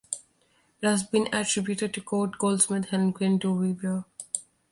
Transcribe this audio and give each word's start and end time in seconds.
It 0.81 0.87
has 0.87 1.03
been 1.03 1.27
attributed 1.31 1.93
to 1.93 2.01
court 2.01 2.39
goldsmith 2.39 2.85
Hennequin 2.85 3.37
du 3.37 3.49
Vivier. 3.53 4.03